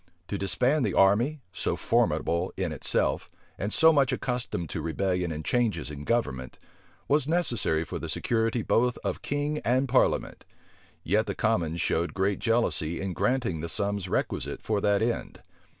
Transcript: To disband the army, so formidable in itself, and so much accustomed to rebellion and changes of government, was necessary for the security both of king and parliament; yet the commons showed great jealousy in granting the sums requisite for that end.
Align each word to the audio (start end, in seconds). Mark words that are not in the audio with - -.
To 0.29 0.37
disband 0.39 0.83
the 0.83 0.95
army, 0.95 1.41
so 1.53 1.75
formidable 1.75 2.51
in 2.57 2.71
itself, 2.71 3.29
and 3.55 3.71
so 3.71 3.93
much 3.93 4.11
accustomed 4.11 4.67
to 4.71 4.81
rebellion 4.81 5.31
and 5.31 5.45
changes 5.45 5.91
of 5.91 6.05
government, 6.05 6.57
was 7.07 7.27
necessary 7.27 7.83
for 7.83 7.99
the 7.99 8.09
security 8.09 8.63
both 8.63 8.97
of 9.03 9.21
king 9.21 9.59
and 9.59 9.87
parliament; 9.87 10.43
yet 11.03 11.27
the 11.27 11.35
commons 11.35 11.81
showed 11.81 12.15
great 12.15 12.39
jealousy 12.39 12.99
in 12.99 13.13
granting 13.13 13.59
the 13.59 13.69
sums 13.69 14.09
requisite 14.09 14.63
for 14.63 14.81
that 14.81 15.03
end. 15.03 15.43